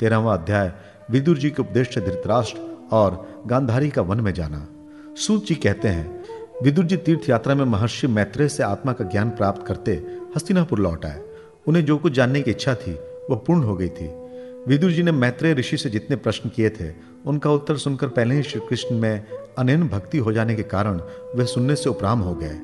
[0.00, 0.72] तेरहवा अध्याय,
[1.10, 4.68] विदुर जी के उपदेश से धृतराष्ट्र और गांधारी का वन में जाना।
[5.16, 6.24] सूत जी कहते हैं,
[6.62, 9.92] विदुर जी तीर्थ यात्रा में महर्षि मैत्रेय से आत्मा का ज्ञान प्राप्त करते
[10.36, 11.22] हस्तिनापुर लौट आए।
[11.66, 12.92] उन्हें जो कुछ जानने की इच्छा थी,
[13.30, 14.08] वह पूर्ण हो गई थी।
[14.68, 16.92] विदुर जी ने मैत्रेय ऋषि से जितने प्रश्न किए थे,
[17.26, 19.26] उनका उत्तर सुनकर पहले ही श्री कृष्ण में
[19.58, 21.00] अनैन भक्ति हो जाने के कारण
[21.36, 22.58] वे सुनने से उपराम हो गए।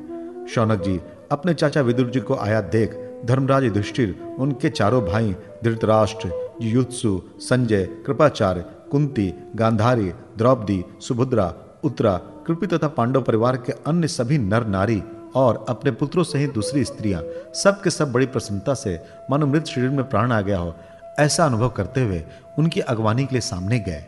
[0.55, 1.01] शौनक जी,
[1.32, 7.84] अपने चाचा विदुर जी को आया देख धर्मराज युधिष्ठिर, उनके चारों भाई धृतराष्ट्र युत्सु, संजय,
[8.07, 11.52] कृपाचार्य, कुंती, गांधारी, द्रौपदी, सुभद्रा
[11.84, 12.16] उत्तरा
[12.47, 15.02] कृपी तथा पांडव परिवार के अन्य सभी नर नारी
[15.37, 17.23] और अपने पुत्रों सहित दूसरी स्त्रियाँ
[17.55, 18.98] सब के सब बड़ी प्रसन्नता से
[19.30, 20.75] मानो मृत शरीर में प्राण आ गया हो,
[21.19, 22.23] ऐसा अनुभव करते हुए
[22.59, 24.05] उनकी अगवानी के लिए सामने गए।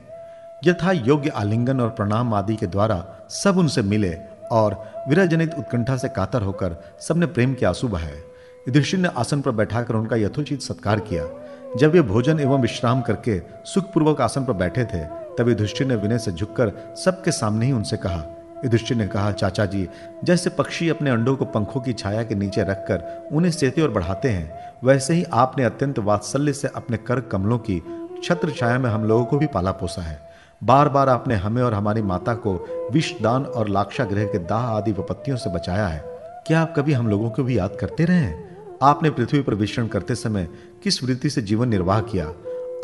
[0.64, 4.14] यथा योग्य आलिंगन और प्रणाम आदि के द्वारा सब उनसे मिले
[4.52, 4.76] और
[5.08, 8.22] विरह जनित उत्कंठा से कातर होकर सबने प्रेम के आँसू बहाए।
[8.68, 11.24] युधिष्ठिर ने आसन पर बैठाकर उनका यथोचित सत्कार किया।
[11.76, 14.98] जब वे भोजन एवं विश्राम करके सुखपूर्वक आसन पर बैठे थे,
[15.38, 18.22] तब युधिष्ठिर ने विनय से झुककर सबके सामने ही उनसे कहा।
[18.64, 19.88] युधिष्ठिर ने कहा, चाचा जी,
[20.24, 24.28] जैसे पक्षी अपने अंडों को पंखों की छाया के नीचे रखकर उन्हें सेते और बढ़ाते
[24.28, 27.82] हैं, वैसे ही आपने अत्यंत वात्सल्य से अपने कर कमलों की
[28.24, 30.28] छत्र छाया में हम लोगों को भी पाला पोसा है।
[30.64, 32.54] बार बार आपने हमें और हमारी माता को
[32.92, 36.02] विष दान और लाक्षाग्रह के दाह आदि विपत्तियों से बचाया है।
[36.46, 38.55] क्या आप कभी हम लोगों को भी याद करते रहे हैं?
[38.82, 40.48] आपने पृथ्वी पर विचरण करते समय
[40.82, 42.26] किस वृत्ति से जीवन निर्वाह किया?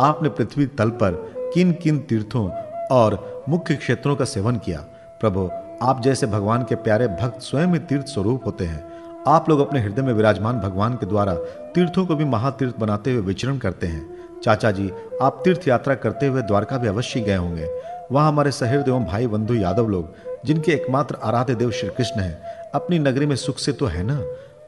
[0.01, 1.13] आपने पृथ्वी तल पर
[1.55, 2.51] किन किन तीर्थों
[2.87, 4.79] और मुख्य क्षेत्रों का सेवन किया?
[5.21, 5.51] प्रभु,
[5.83, 8.93] आप जैसे भगवान के प्यारे भक्त स्वयं ही तीर्थ स्वरूप होते हैं।
[9.27, 11.35] आप लोग अपने हृदय में विराजमान भगवान के द्वारा
[11.75, 16.27] तीर्थों को भी महातीर्थ बनाते हुए विचरण करते हैं। चाचा जी, आप तीर्थ यात्रा करते
[16.27, 17.69] हुए द्वारका भी अवश्य गए होंगे।
[18.13, 22.43] वहाँ हमारे सहृद एवं भाई बंधु यादव लोग, जिनके एकमात्र आराध्य देव श्री कृष्ण है,
[22.75, 24.23] अपनी नगरी में सुख से तो है ना?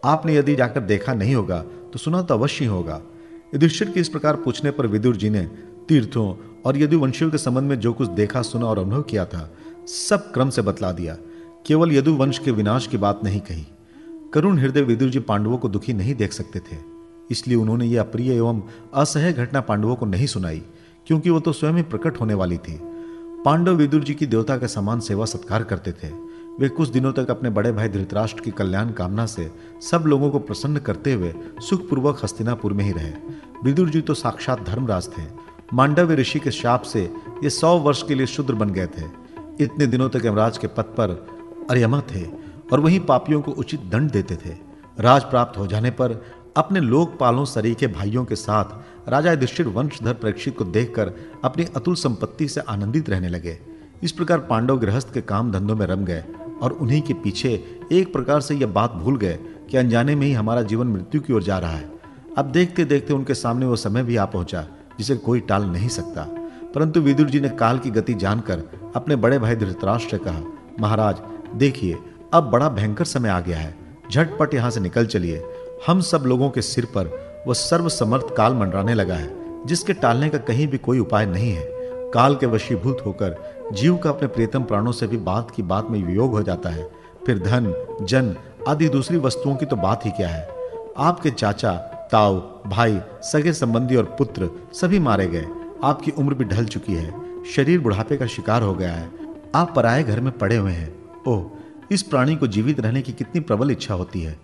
[0.04, 1.60] आपने यदि जाकर देखा नहीं होगा
[1.92, 3.00] तो सुना तो अवश्य होगा।
[3.54, 5.42] युधिष्ठिर के इस प्रकार पूछने पर विदुर जी ने,
[5.88, 6.34] तीर्थों
[6.66, 9.50] और यदुवंशियों के संबंध में जो कुछ देखा, सुना और अनुभव किया था,
[9.88, 11.16] सब क्रम से बतला दिया।
[11.66, 13.66] केवल यदुवंश के विनाश की बात नहीं कही।
[14.34, 16.76] करुण हृदय विदुर जी पांडवों को दुखी नहीं देख सकते थे,
[17.30, 18.62] इसलिए उन्होंने यह अप्रिय एवं
[18.94, 20.62] असह्य घटना पांडवों को नहीं सुनाई,
[21.06, 22.78] क्योंकि वो तो स्वयं ही प्रकट होने वाली थी।
[23.44, 26.10] पांडव विदुर जी की देवता का समान सेवा सत्कार करते थे।
[26.60, 29.50] वे कुछ दिनों तक अपने बड़े भाई धृतराष्ट्र की कल्याण कामना से
[29.82, 33.12] सब लोगों को प्रसन्न करते हुए सुखपूर्वक हस्तिनापुर में ही रहे।
[33.64, 35.22] विदुर जी तो साक्षात धर्मराज थे।
[35.72, 37.02] मांडव्य ऋषि के शाप से
[37.44, 39.08] ये सौ वर्ष के लिए शुद्र बन गए थे।
[39.60, 41.16] इतने दिनों तक यमराज के पद पर
[41.70, 42.24] अर्यमा थे
[42.72, 44.54] और वही पापियों को उचित दंड देते थे।
[45.00, 46.20] राज प्राप्त हो जाने पर
[46.56, 51.12] अपने लोकपालों सरीखे भाइयों के साथ राजा युधिष्ठिर वंशधर परीक्षित को देखकर
[51.44, 53.58] अपनी अतुल संपत्ति से आनंदित रहने लगे।
[54.02, 56.24] इस प्रकार पांडव गृहस्थ के काम धंधों में रम गए
[56.62, 59.38] और उन्हीं के पीछे एक प्रकार से यह बात भूल गए
[59.70, 61.92] कि अनजाने में ही हमारा जीवन मृत्यु की ओर जा रहा है।
[62.38, 64.66] अब देखते देखते उनके सामने वो समय भी आ पहुँचा,
[64.98, 66.22] जिसे कोई टाल नहीं सकता।
[66.74, 68.62] परंतु विदुर जी ने काल की गति जानकर
[68.96, 70.42] अपने बड़े भाई धृतराष्ट्र से कहा,
[70.80, 71.16] महाराज,
[71.54, 71.96] देखिए,
[72.32, 73.76] अब बड़ा भयंकर समय आ गया है।
[74.12, 75.44] झटपट यहाँ से निकल चलिए।
[75.86, 79.34] हम सब लोगों के सिर पर वह सर्वसमर्थ काल मंडराने लगा है,
[79.66, 81.83] जिसके टालने का कहीं भी कोई उपाय नहीं है।
[82.14, 83.36] काल के वशीभूत होकर
[83.72, 86.90] जीव का अपने प्रियतम प्राणों से भी बात की बात में वियोग हो जाता है।
[87.26, 88.36] फिर धन, जन
[88.68, 90.48] आदि दूसरी वस्तुओं की तो बात ही क्या है?
[90.96, 91.72] आपके चाचा,
[92.12, 95.46] ताऊ, भाई, सगे संबंधी और पुत्र सभी मारे गए।
[95.84, 97.14] आपकी उम्र भी ढल चुकी है।
[97.44, 99.10] शरीर बुढ़ापे का शिकार हो गया है।
[99.54, 100.94] आप पराए घर में पड़े हुए हैं।
[101.28, 101.50] ओह,
[101.90, 104.40] इस प्राणी को जीवित रहने की कितनी प्रबल इच्छा होती है।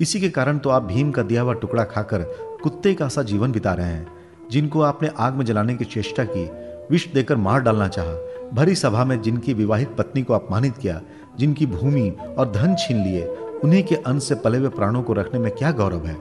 [0.00, 2.22] इसी के कारण तो आप भीम का दिया हुआ टुकड़ा खाकर
[2.62, 4.06] कुत्ते का सा जीवन बिता रहे हैं,
[4.50, 6.50] जिनको आपने आग में जलाने की चेष्टा की।
[6.90, 11.02] विष देकर मार डालना चाहा। भरी सभा में जिनकी विवाहित पत्नी को अपमानित किया,
[11.38, 13.26] जिनकी भूमि और धन छीन लिए,
[13.64, 16.16] उन्हीं के अंश से पले हुए प्राणों को रखने में क्या गौरव है?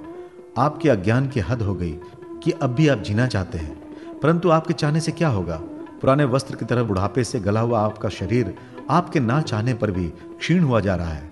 [0.58, 2.00] आपके अज्ञान की हद हो गई
[2.44, 3.82] कि अब भी आप जीना चाहते हैं।
[4.24, 5.56] परंतु आपके चाहने से क्या होगा?
[6.02, 8.56] पुराने वस्त्र की तरह बुढ़ापे से गला हुआ आपका शरीर
[8.90, 11.32] आपके ना चाहने पर भी क्षीण हुआ जा रहा है।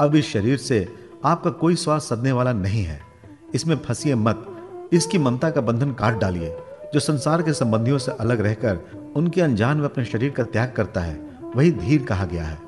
[0.00, 0.94] अब इस शरीर से
[1.24, 3.00] आपका कोई स्वाद सदने वाला नहीं है।
[3.54, 4.46] इसमें फंसिए मत।
[4.92, 6.56] इसकी ममता का बंधन काट डालिए।
[6.94, 8.78] जो संसार के संबंधियों से अलग रहकर
[9.16, 11.18] उनके अनजान में अपने शरीर का त्याग करता है,
[11.56, 12.58] वही धीर कहा गया है।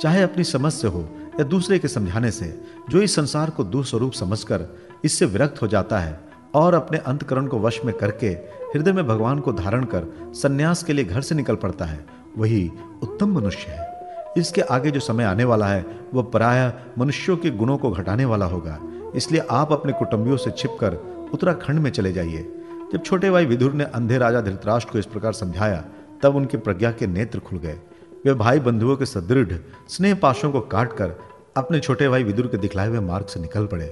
[0.00, 1.00] चाहे अपनी समझ से हो
[1.40, 2.46] या दूसरे के समझाने से,
[2.90, 4.66] जो इस संसार को दुस्वरूप समझकर
[5.04, 6.20] इससे विरक्त हो जाता है
[6.54, 8.28] और अपने अंतकरण को वश में करके
[8.74, 12.04] हृदय में भगवान को धारण कर सन्यास के लिए घर से निकल पड़ता है,
[12.38, 12.70] वही
[13.02, 13.92] उत्तम मनुष्य है।
[14.36, 15.84] इसके आगे जो समय आने वाला है
[16.14, 18.78] वह प्राय मनुष्यों के गुणों को घटाने वाला होगा।
[19.14, 20.94] इसलिए आप अपने कुटुंबियों से छिपकर
[21.32, 22.50] उत्तराखंड में चले जाइए।
[22.94, 25.84] जब छोटे भाई विदुर ने अंधे राजा धृतराष्ट्र को इस प्रकार समझाया,
[26.22, 27.78] तब उनकी प्रज्ञा के नेत्र खुल गए।
[28.26, 29.52] वे भाई बंधुओं के सदृढ़,
[29.88, 31.14] स्नेह पाशों को काट कर
[31.56, 33.90] अपने छोटे भाई विदुर के दिखलाए हुए मार्ग से निकल पड़े।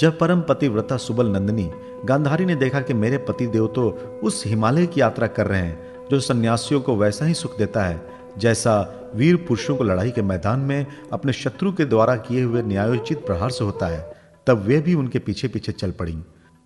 [0.00, 1.70] जब परम पतिव्रता सुबल नंदिनी
[2.04, 3.88] गांधारी ने देखा कि मेरे पति देव तो
[4.22, 8.02] उस हिमालय की यात्रा कर रहे हैं, जो सन्यासियों को वैसा ही सुख देता है,
[8.38, 8.74] जैसा
[9.14, 13.50] वीर पुरुषों को लड़ाई के मैदान में अपने शत्रु के द्वारा किए हुए न्यायोचित प्रहार
[13.50, 14.04] से होता है,
[14.46, 16.18] तब वे भी उनके पीछे पीछे चल पड़ी।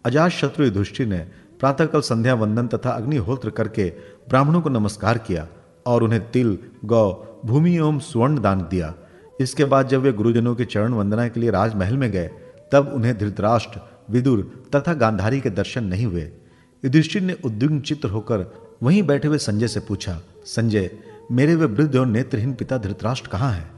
[0.04, 1.26] अजात शत्रु युधिष्ठिर ने
[1.60, 3.92] प्रातःकाल संध्या वंदन तथा अग्निहोत्र करके
[4.28, 5.46] ब्राह्मणों को नमस्कार किया
[5.86, 7.12] और उन्हें तिल, गौ,
[7.44, 8.94] भूमि एवं स्वर्ण दान दिया।
[9.40, 12.30] इसके बाद जब वे गुरुजनों के चरण वंदना के लिए राजमहल में गए,
[12.72, 13.80] तब उन्हें धृतराष्ट्र,
[14.10, 16.22] विदुर तथा गांधारी के दर्शन नहीं हुए।
[16.84, 18.46] युधिष्ठिर ने उद्विग्न चित्र होकर
[18.82, 20.90] वहीं बैठे हुए संजय से पूछा, संजय,
[21.32, 23.70] मेरे वे वृद्ध और नेत्रहीन पिता धृतराष्ट्र कहाँ है?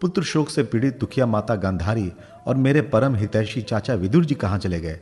[0.00, 2.12] पुत्र शोक से पीड़ित दुखिया माता गांधारी
[2.46, 5.00] और मेरे परम हितैषी चाचा विदुर जी कहाँ चले गए?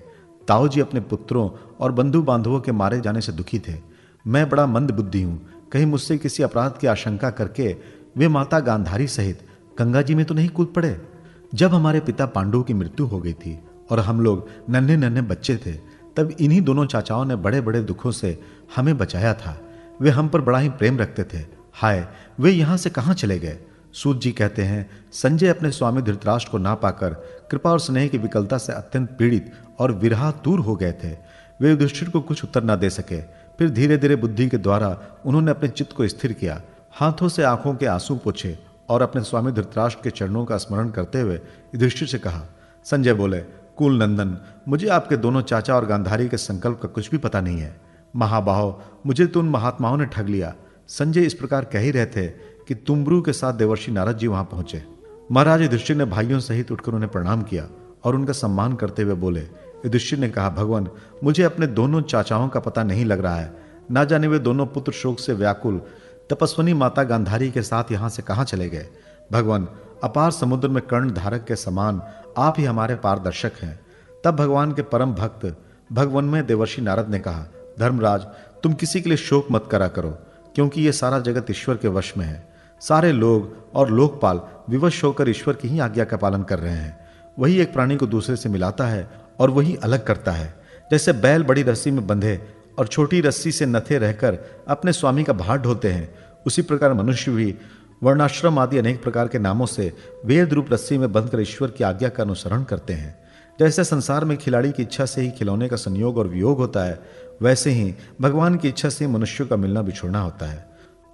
[0.48, 1.48] ताऊ जी अपने पुत्रों
[1.80, 3.74] और बंधु बांधवों के मारे जाने से दुखी थे।
[4.24, 5.40] मैं बड़ा मंद बुद्धि हूँ।
[5.72, 7.76] कहीं मुझसे किसी अपराध की आशंका करके
[8.16, 9.46] वे माता गांधारी सहित
[9.78, 10.96] गंगा जी में तो नहीं कूद पड़े।
[11.54, 13.58] जब हमारे पिता पांडु की मृत्यु हो गई थी
[13.90, 15.72] और हम लोग नन्हे नन्हे बच्चे थे,
[16.16, 18.38] तब इन्हीं दोनों चाचाओं ने बड़े बड़े दुखों से
[18.76, 19.60] हमें बचाया था।
[20.00, 22.06] वे हम पर बड़ा ही प्रेम रखते थे। हाय,
[22.40, 23.58] वे यहाँ से कहाँ चले गए?
[23.92, 27.14] सूत जी कहते हैं, संजय अपने स्वामी धृतराष्ट्र को ना पाकर
[27.50, 31.10] कृपा और स्नेह की विकलता से अत्यंत पीड़ित और विरहा दूर हो गए थे।
[31.60, 33.20] वे युधिष्ठिर को कुछ उत्तर ना दे सके।
[33.58, 36.62] फिर धीरे धीरे बुद्धि के द्वारा उन्होंने अपने चित्त को स्थिर किया।
[36.92, 38.58] हाथों से आँखों के आँसू पूछे
[38.88, 42.42] और अपने स्वामी धृतराष्ट्र के चरणों का स्मरण करते हुए युधिष्ठिर से कहा,
[42.84, 43.40] संजय बोले,
[43.76, 44.36] कुल नंदन,
[44.68, 47.80] मुझे आपके दोनों चाचा और गांधारी के संकल्प का कुछ भी पता नहीं है।
[48.16, 50.54] महाबाहो, मुझे तो उन महात्माओं ने ठग लिया।
[50.88, 54.44] संजय इस प्रकार कह ही रहे थे कि तुम्बरू के साथ देवर्षि नारद जी वहाँ
[54.44, 54.84] पहुँचे।
[55.32, 57.68] महाराज युधिष्ठिर ने भाइयों सहित उठकर उन्हें प्रणाम किया
[58.04, 60.88] और उनका सम्मान करते हुए बोले, युधिष्ठिर ने कहा, भगवान,
[61.24, 63.56] मुझे अपने दोनों चाचाओं का पता नहीं लग रहा है।
[63.90, 65.82] ना जाने वे दोनों पुत्र शोक से व्याकुल,
[66.30, 68.88] तपस्वनी माता गांधारी के साथ यहाँ से कहाँ चले गए?
[69.32, 69.68] भगवान,
[70.04, 72.02] अपार समुद्र में कर्ण धारक के समान
[72.38, 73.80] आप ही हमारे पारदर्शक हैं।
[74.24, 75.56] तब भगवान के परम भक्त
[75.92, 77.46] भगवान में देवर्षि नारद ने कहा,
[77.78, 78.20] धर्मराज,
[78.62, 80.10] तुम किसी के लिए शोक मत करा करो,
[80.54, 82.51] क्योंकि यह सारा जगत ईश्वर के वश में है।
[82.88, 84.40] सारे लोग और लोकपाल
[84.70, 86.98] विवश होकर ईश्वर की ही आज्ञा का पालन कर रहे हैं।
[87.38, 91.42] वही एक प्राणी को दूसरे से मिलाता है और वही अलग करता है। जैसे बैल
[91.42, 92.40] बड़ी रस्सी में बंधे
[92.78, 94.38] और छोटी रस्सी से नथे रहकर
[94.68, 96.14] अपने स्वामी का भार ढोते हैं,
[96.46, 97.54] उसी प्रकार मनुष्य भी
[98.02, 99.92] वर्णाश्रम आदि अनेक प्रकार के नामों से
[100.24, 103.22] वेद रूप रस्सी में बंधकर ईश्वर की आज्ञा का अनुसरण करते हैं।
[103.60, 107.00] जैसे संसार में खिलाड़ी की इच्छा से ही खिलौने का संयोग और वियोग होता है,
[107.42, 110.71] वैसे ही भगवान की इच्छा से मनुष्यों का मिलना बिछोड़ना होता है।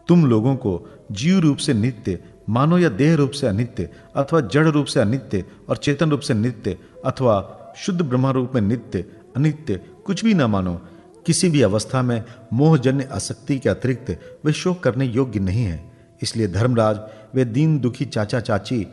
[0.08, 2.18] तुम लोगों को जीव रूप से नित्य
[2.48, 6.34] मानो या देह रूप से अनित्य, अथवा जड़ रूप से अनित्य और चेतन रूप से
[6.34, 9.04] नित्य, अथवा शुद्ध ब्रह्मा रूप में नित्य,
[9.36, 10.80] अनित्य, कुछ भी न मानो,
[11.26, 16.48] किसी भी अवस्था में मोहजन्य आसक्ति के अतिरिक्त वे शोक करने योग्य नहीं है। इसलिए
[16.48, 17.00] धर्मराज,
[17.34, 18.86] वे दीन दुखी चाचा चाची,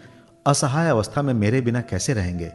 [0.47, 2.51] असहाय अवस्था में मेरे बिना कैसे रहेंगे?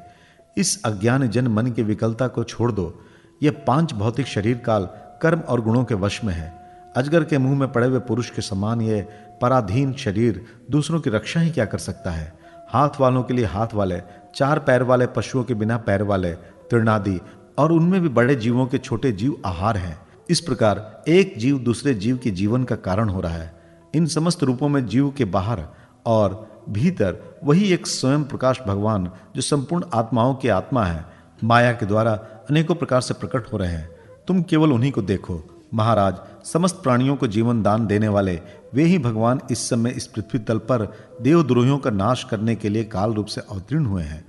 [0.56, 3.04] इस अज्ञान जन मन की विकलता को छोड़ दो।
[3.42, 4.88] ये पाँच भौतिक शरीर काल
[5.22, 6.59] कर्म और गुणों के वश में है।
[6.96, 9.08] अजगर के मुँह में पड़े हुए पुरुष के समान ये
[9.42, 12.38] पराधीन शरीर दूसरों की रक्षा ही क्या कर सकता है?
[12.68, 14.00] हाथ वालों के लिए हाथ वाले,
[14.34, 16.32] चार पैर वाले पशुओं के बिना पैर वाले,
[16.70, 17.20] तृणादि
[17.58, 21.94] और उनमें भी बड़े जीवों के छोटे जीव आहार हैं। इस प्रकार एक जीव दूसरे
[21.94, 23.60] जीव के जीवन का कारण हो रहा है।
[23.94, 25.66] इन समस्त रूपों में जीव के बाहर
[26.06, 31.04] और भीतर वही एक स्वयं प्रकाश भगवान जो संपूर्ण आत्माओं की आत्मा है,
[31.44, 32.12] माया के द्वारा
[32.50, 33.90] अनेकों प्रकार से प्रकट हो रहे हैं।
[34.28, 36.14] तुम केवल उन्हीं को देखो। महाराज,
[36.44, 38.40] समस्त प्राणियों को जीवन दान देने वाले,
[38.74, 42.84] वे ही भगवान इस समय इस पृथ्वी तल पर देवद्रोहियों का नाश करने के लिए
[42.84, 44.24] काल रूप से अवतीर्ण हुए हैं।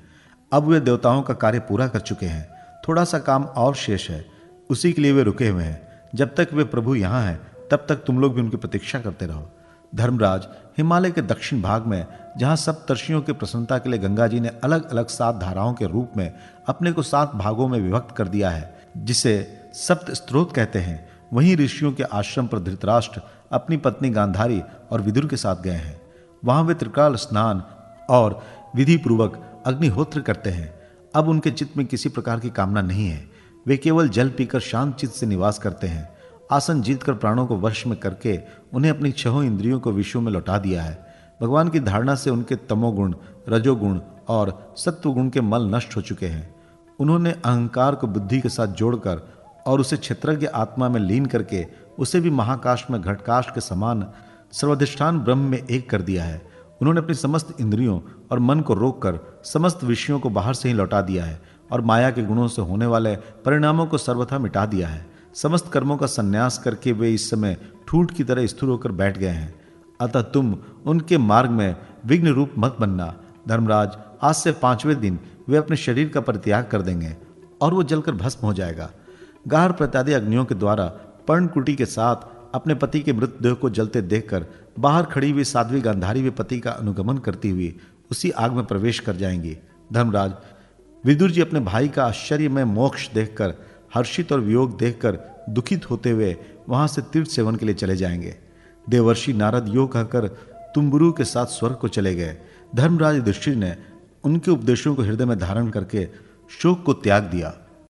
[0.53, 2.49] अब वे देवताओं का कार्य पूरा कर चुके हैं।
[2.87, 4.25] थोड़ा सा काम और शेष है।
[4.69, 7.95] उसी के लिए वे रुके हुए हैं। जब तक वे प्रभु यहाँ हैं, तब तक
[7.95, 9.51] तुम लोग भी उनकी प्रतीक्षा करते रहो।
[9.95, 14.39] धर्मराज, हिमालय के दक्षिण भाग में, जहाँ सब तर्शियों की प्रसन्नता के लिए गंगा जी
[14.39, 16.33] ने अलग अलग सात धाराओं के रूप में
[16.67, 21.57] अपने को सात भागों में विभक्त कर दिया है, जिसे सप्त स्त्रोत कहते हैं वहीं
[21.57, 23.21] ऋषियों के आश्रम पर धृतराष्ट्र
[23.51, 24.61] अपनी पत्नी गांधारी
[24.91, 26.01] और विदुर के साथ गए हैं।
[26.45, 27.63] वहाँ वे त्रिकाल स्नान
[28.09, 28.43] और
[28.75, 30.79] विधि पूर्वक अग्निहोत्र करते हैं।
[31.15, 33.29] अब उनके चित्त में किसी प्रकार की कामना नहीं है।
[33.67, 36.09] वे केवल जल पीकर शांत चित्त से निवास करते हैं।
[36.51, 38.39] आसन जीतकर प्राणों को वश में करके
[38.73, 42.55] उन्हें अपनी छहों इंद्रियों को विश्व में लौटा दिया है। भगवान की धारणा से उनके
[42.55, 43.15] तमोगुण,
[43.49, 46.55] रजोगुण और सत्वगुण के मल नष्ट हो चुके हैं।
[46.99, 51.65] उन्होंने अहंकार को बुद्धि के साथ जोड़कर और उसे क्षेत्रज्ञ आत्मा में लीन करके
[51.99, 54.05] उसे भी महाकाश में घटकाश के समान
[54.51, 56.41] सर्वाधिष्ठान ब्रह्म में एक कर दिया है।
[56.81, 57.99] उन्होंने अपनी समस्त इंद्रियों
[58.31, 61.41] और मन को रोककर समस्त विषयों को बाहर से ही लौटा दिया है
[61.71, 65.97] और माया के गुणों से होने वाले परिणामों को सर्वथा मिटा दिया है। समस्त कर्मों
[65.97, 69.53] का संन्यास करके वे इस समय ठूठ की तरह स्थिर होकर बैठ गए हैं।
[70.01, 71.75] अतः तुम उनके मार्ग में
[72.05, 73.13] विघ्न रूप मत बनना।
[73.47, 77.15] धर्मराज, आज से पाँचवें दिन वे अपने शरीर का परित्याग कर देंगे
[77.61, 78.89] और वो जलकर भस्म हो जाएगा।
[79.47, 80.85] गार प्रत्यादि अग्नियों के द्वारा
[81.27, 82.15] पर्णकुटी के साथ
[82.55, 84.45] अपने पति के मृतदेह को जलते देखकर
[84.79, 87.75] बाहर खड़ी हुई साध्वी गांधारी वे पति का अनुगमन करती हुई
[88.11, 89.57] उसी आग में प्रवेश कर जाएँगी।
[89.93, 90.33] धर्मराज,
[91.05, 93.53] विदुर जी अपने भाई का आश्चर्य में मोक्ष देखकर,
[93.95, 95.19] हर्षित और वियोग देखकर
[95.49, 96.35] दुखित होते हुए
[96.69, 98.35] वहाँ से तीर्थ सेवन के लिए चले जाएँगे।
[98.89, 100.27] देवर्षि नारद यो कहकर
[100.75, 102.37] तुम्बुरु के साथ स्वर्ग को चले गए।
[102.75, 103.75] धर्मराज दृष्टि ने
[104.23, 106.07] उनके उपदेशों को हृदय में धारण करके
[106.59, 107.53] शोक को त्याग दिया।